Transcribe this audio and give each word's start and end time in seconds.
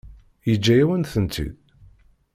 Yeǧǧa-yawen-tent-id? 0.49 1.49